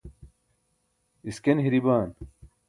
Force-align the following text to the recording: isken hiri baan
isken 1.29 1.57
hiri 1.67 1.81
baan 1.85 2.09